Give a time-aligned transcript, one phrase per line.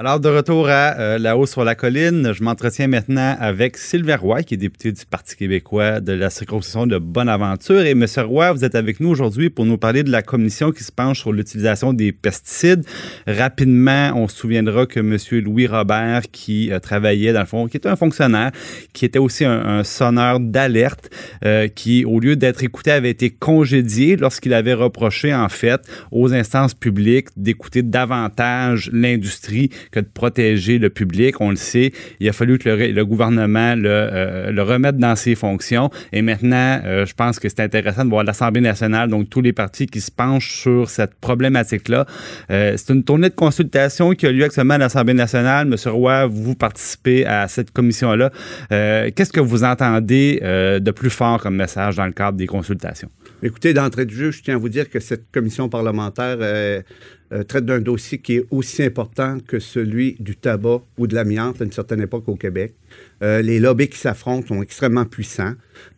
[0.00, 4.14] Alors, de retour à euh, La Haut sur la colline, je m'entretiens maintenant avec Sylvain
[4.14, 7.80] Roy, qui est député du Parti québécois de la circonscription de Bonaventure.
[7.80, 8.06] Et M.
[8.18, 11.18] Roy, vous êtes avec nous aujourd'hui pour nous parler de la commission qui se penche
[11.18, 12.84] sur l'utilisation des pesticides.
[13.26, 15.16] Rapidement, on se souviendra que M.
[15.42, 18.52] Louis Robert, qui euh, travaillait dans le fond, qui était un fonctionnaire,
[18.92, 21.10] qui était aussi un, sonneur d'alerte,
[21.44, 25.80] euh, qui, au lieu d'être écouté, avait été congédié lorsqu'il avait reproché, en fait,
[26.12, 31.40] aux instances publiques d'écouter davantage l'industrie que de protéger le public.
[31.40, 35.90] On le sait, il a fallu que le, gouvernement euh, le, remette dans ses fonctions.
[36.12, 39.52] Et maintenant, euh, je pense que c'est intéressant de voir l'Assemblée nationale, donc tous les
[39.52, 42.06] partis qui se penchent sur cette problématique-là.
[42.50, 45.66] Euh, c'est une tournée de consultation qui a lieu actuellement à l'Assemblée nationale.
[45.66, 48.30] Monsieur Roy, vous participez à cette commission-là.
[48.70, 53.08] Qu'est-ce que vous entendez de plus fort comme message dans le cadre des consultations?
[53.42, 56.38] Écoutez, d'entrée de jeu, je tiens à vous dire que cette commission parlementaire
[57.30, 61.60] euh, traite d'un dossier qui est aussi important que celui du tabac ou de l'amiante
[61.60, 62.72] à une certaine époque au Québec.
[63.22, 65.52] Euh, les lobbies qui s'affrontent sont extrêmement puissants.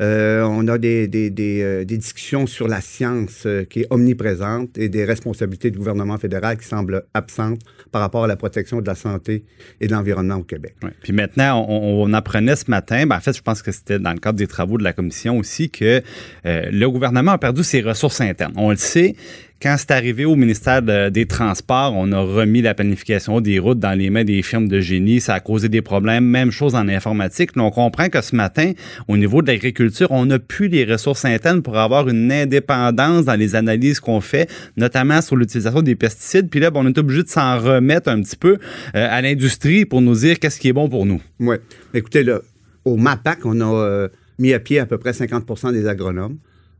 [0.00, 5.72] Euh, on a des, des, discussions sur la science qui est omniprésente et des responsabilités
[5.72, 9.44] du gouvernement fédéral qui semblent absentes par rapport à la protection de la santé
[9.80, 10.76] et de l'environnement au Québec.
[11.02, 14.18] Puis maintenant, on, apprenait ce matin, ben en fait, je pense que c'était dans le
[14.18, 16.02] cadre des travaux de la commission aussi, que
[16.44, 18.54] le gouvernement a perdu ses ressources internes.
[18.56, 19.16] On le sait,
[19.60, 23.98] quand c'est arrivé au ministère des Transports, on a remis la planification des routes dans
[23.98, 25.20] les mains des firmes de génie.
[25.20, 26.24] Ça a causé des problèmes.
[26.24, 27.50] Même chose en informatique.
[27.56, 28.72] on comprend que ce matin,
[29.08, 33.34] au niveau de l'agriculture, on n'a plus les ressources internes pour avoir une indépendance dans
[33.34, 36.50] les analyses qu'on fait, notamment sur l'utilisation des pesticides.
[36.50, 38.58] Puis là, ben, on est obligé de s'en remettre un petit peu
[38.94, 41.22] euh, à l'industrie pour nous dire qu'est-ce qui est bon pour nous.
[41.40, 41.56] Oui.
[41.94, 42.40] Écoutez, là,
[42.84, 46.36] au MAPAC, on a euh, mis à pied à peu près 50% des agronomes.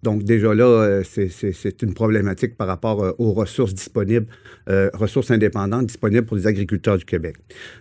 [0.07, 4.27] Donc déjà là, euh, c'est une problématique par rapport euh, aux ressources disponibles,
[4.69, 7.35] euh, ressources indépendantes disponibles pour les agriculteurs du Québec.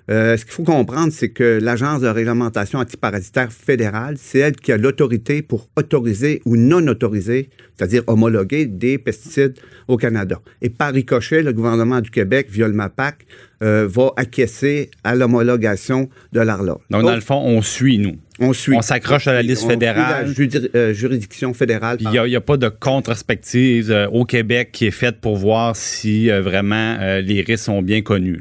[0.09, 4.78] ce qu'il faut comprendre, c'est que l'Agence de réglementation antiparasitaire fédérale, c'est elle qui a
[4.78, 9.53] l'autorité pour autoriser ou non autoriser, c'est-à-dire homologuer des pesticides
[9.88, 10.42] au Canada.
[10.63, 13.28] Et par ricochet, le gouvernement du Québec, via le MAPAC,
[13.62, 16.74] va acquiescer à l'homologation de l'ARLA.
[16.74, 18.18] Donc, Donc, dans le fond, on suit, nous.
[18.40, 18.76] On suit.
[18.76, 20.34] On s'accroche à la liste fédérale.
[20.38, 21.98] La euh, juridiction fédérale.
[22.02, 26.30] Il n'y a, pas de contre-perspective euh, au Québec qui est faite pour voir si
[26.30, 28.40] euh, vraiment les risques sont bien connus.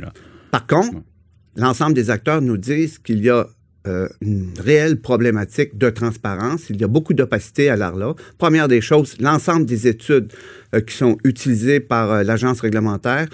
[0.50, 0.98] Par contre,
[1.56, 3.46] l'ensemble des acteurs nous disent qu'il y a
[4.22, 6.70] une réelle problématique de transparence.
[6.70, 8.14] Il y a beaucoup d'opacité à l'ARLA.
[8.38, 10.32] Première des choses, l'ensemble des études
[10.86, 13.26] qui sont utilisées par l'agence réglementaire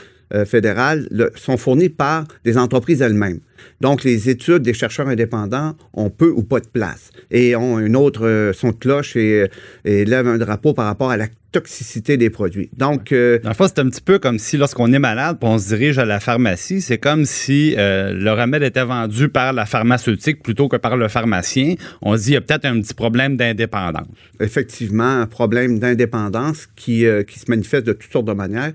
[0.45, 3.41] fédérale sont fournies par des entreprises elles-mêmes.
[3.81, 7.97] Donc, les études des chercheurs indépendants ont peu ou pas de place et ont une
[7.97, 9.47] autre euh, son de cloche et,
[9.85, 12.71] et lèvent un drapeau par rapport à la toxicité des produits.
[12.77, 15.59] Donc, euh, dans le fond, c'est un petit peu comme si lorsqu'on est malade, on
[15.59, 19.67] se dirige à la pharmacie, c'est comme si euh, le remède était vendu par la
[19.67, 21.75] pharmaceutique plutôt que par le pharmacien.
[22.03, 24.07] On se dit il y a peut-être un petit problème d'indépendance.
[24.41, 28.73] Effectivement, un problème d'indépendance qui, euh, qui se manifeste de toutes sortes de manières.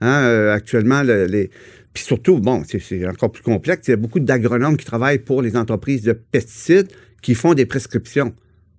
[0.00, 1.50] Hein, actuellement, les
[1.98, 5.42] puis surtout, bon, c'est encore plus complexe, il y a beaucoup d'agronomes qui travaillent pour
[5.42, 6.86] les entreprises de pesticides
[7.22, 8.32] qui font des prescriptions.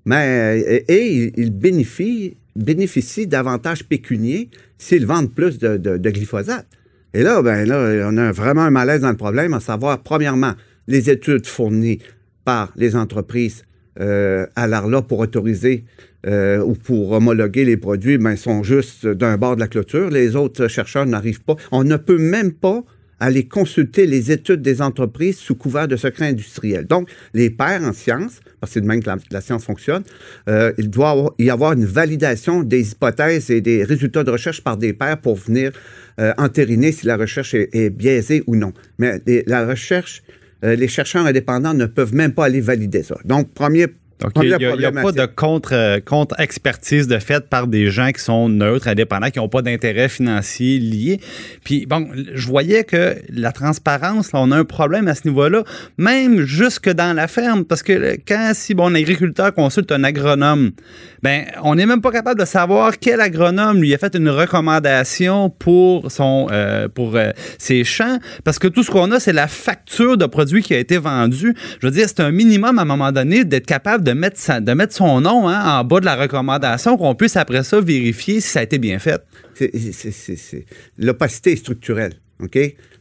[0.06, 6.66] Mais, et, ils bénéficient, bénéficient d'avantages pécuniers s'ils vendent plus de, glyphosate.
[7.14, 10.54] Et là, ben là, on a vraiment un malaise dans le problème, à savoir, premièrement,
[10.88, 12.00] les études fournies
[12.46, 13.66] par les entreprises
[14.00, 15.84] euh, à l'ARLA pour autoriser
[16.26, 20.10] euh, ou pour homologuer les produits, ben, sont juste d'un bord de la clôture.
[20.10, 21.58] Les autres chercheurs n'arrivent pas.
[21.74, 22.86] On ne peut même pas
[23.20, 26.86] aller consulter les études des entreprises sous couvert de secret industriel.
[26.86, 30.04] Donc, les pairs en sciences, parce que c'est de même que la, science fonctionne,
[30.48, 34.78] euh, il doit y avoir une validation des hypothèses et des résultats de recherche par
[34.78, 35.72] des pairs pour venir
[36.20, 38.74] euh, entériner si la recherche est, biaisée ou non.
[38.98, 40.24] Mais la recherche,
[40.64, 43.18] euh, les chercheurs indépendants ne peuvent même pas aller valider ça.
[43.26, 43.88] Donc, premier
[44.20, 48.22] donc, il n'y a, pas de contre, contre expertise de fait par des gens qui
[48.22, 51.22] sont neutres, indépendants, qui n'ont pas d'intérêt financier lié.
[51.64, 55.64] Puis, bon, je voyais que la transparence, là, on a un problème à ce niveau-là,
[55.98, 60.72] même jusque dans la ferme, parce que quand, si bon, un agriculteur consulte un agronome,
[61.24, 65.50] ben, on n'est même pas capable de savoir quel agronome lui a fait une recommandation
[65.50, 69.48] pour son, euh, pour euh, ses champs, parce que tout ce qu'on a, c'est la
[69.48, 71.56] facture de produit qui a été vendu.
[71.82, 74.74] Je veux dire, c'est un minimum à un moment donné d'être capable de mettre, de
[74.74, 78.50] mettre son nom hein, en bas de la recommandation, qu'on puisse après ça vérifier si
[78.50, 79.22] ça a été bien fait.
[80.98, 82.14] L'opacité est structurelle.
[82.42, 82.58] OK?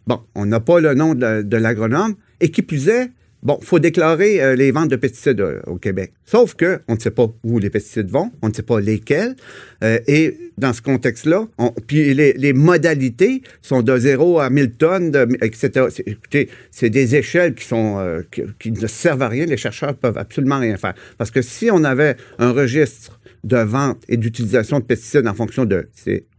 [0.07, 2.15] Bon, on n'a pas le nom de, l'agronome.
[2.41, 3.11] Et qui plus est,
[3.43, 6.13] Bon, il faut déclarer euh, les ventes de pesticides euh, au Québec.
[6.25, 9.37] Sauf que on ne sait pas où les pesticides vont, on ne sait pas lesquels.
[9.85, 11.47] Euh, et dans ce contexte-là,
[11.87, 15.87] puis les, modalités sont de 0 à 1000 tonnes, etc.
[16.05, 19.47] Écoutez, c'est des échelles qui, ne servent à rien.
[19.47, 20.95] Les chercheurs peuvent absolument rien faire.
[21.17, 25.65] Parce que si on avait un registre de vente et d'utilisation de pesticides en fonction
[25.65, 25.89] de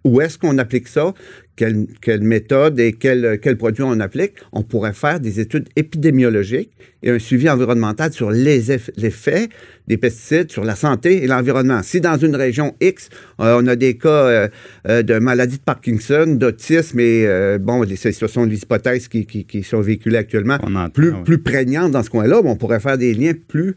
[0.03, 1.13] où est-ce qu'on applique ça,
[1.59, 6.71] quelle, quelle méthode et quel, quel produit on applique, on pourrait faire des études épidémiologiques
[7.03, 9.50] et un suivi environnemental sur les effets
[9.88, 11.81] des pesticides sur la santé et l'environnement.
[11.83, 13.09] Si dans une région X,
[13.41, 14.47] euh, on a des cas euh,
[14.88, 17.27] euh, de maladie de Parkinson, d'autisme et,
[17.59, 20.59] bon, ce sont des hypothèses qui, qui, qui sont véhiculées actuellement,
[20.94, 23.75] plus, plus prégnantes dans ce coin-là, on pourrait faire des liens plus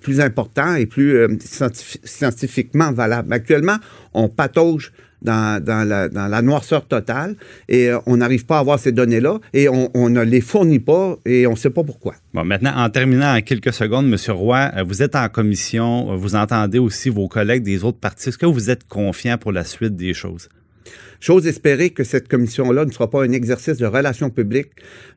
[0.00, 1.26] plus importants et plus
[2.04, 3.32] scientifiquement valables.
[3.32, 3.76] Actuellement,
[4.14, 4.92] on patauge
[5.22, 7.36] dans, la, noirceur totale
[7.68, 11.16] et euh, on n'arrive pas à avoir ces données-là et on, ne les fournit pas
[11.26, 12.14] et on ne sait pas pourquoi.
[12.34, 14.16] Bon, maintenant, en terminant en quelques secondes, M.
[14.34, 18.28] Roy, euh, vous êtes en commission, vous entendez aussi vos collègues des autres partis.
[18.28, 20.48] Est-ce que vous êtes confiant pour la suite des choses?
[21.20, 24.70] J'ose espérer que cette commission-là ne sera pas un exercice de relations publiques,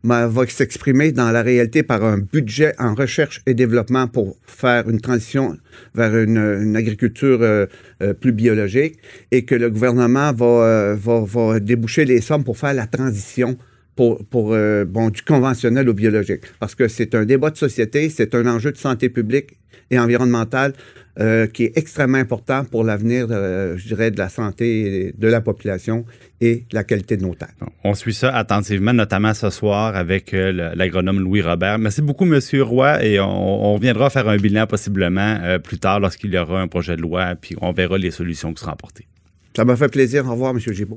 [0.04, 4.90] mais va s'exprimer dans la réalité par un budget en recherche et développement pour faire
[4.90, 5.58] une transition
[5.96, 7.68] vers une, agriculture euh,
[8.02, 8.98] euh, plus biologique
[9.32, 13.58] et que le gouvernement euh, va, déboucher les sommes pour faire la transition
[13.96, 14.56] pour, pour
[14.88, 16.42] bon, du conventionnel au biologique.
[16.60, 19.58] Parce que c'est un débat de société, c'est un enjeu de santé publique
[19.92, 20.74] et environnementale
[21.20, 26.06] euh, qui est extrêmement important pour l'avenir, je dirais, de la santé de la population
[26.44, 27.54] et la qualité de nos terres.
[27.84, 31.80] On suit ça attentivement, notamment ce soir avec euh, l'agronome Louis Robert.
[31.80, 36.34] Merci beaucoup, Monsieur Roy, et on, reviendra faire un bilan possiblement euh, plus tard lorsqu'il
[36.34, 39.08] y aura un projet de loi, puis on verra les solutions qui seront apportées.
[39.56, 40.28] Ça m'a fait plaisir.
[40.28, 40.60] Au revoir, M.
[40.60, 40.92] Gibault.